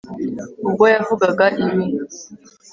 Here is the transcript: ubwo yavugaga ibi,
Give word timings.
ubwo 0.67 0.83
yavugaga 0.93 1.45
ibi, 1.63 1.85